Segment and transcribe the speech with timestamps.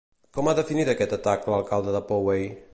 [0.37, 2.53] Com ha definit aquest atac l'alcalde de Poway?